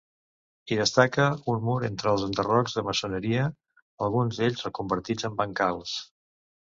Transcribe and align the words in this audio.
Hi 0.69 0.77
destaca 0.77 1.25
un 1.51 1.59
mur 1.65 1.75
entre 1.89 2.09
els 2.13 2.23
enderrocs 2.27 2.73
de 2.79 2.83
maçoneria, 2.87 3.43
alguns 4.07 4.39
d'ells 4.41 4.65
reconvertits 4.69 5.29
en 5.31 5.37
bancals. 5.43 5.95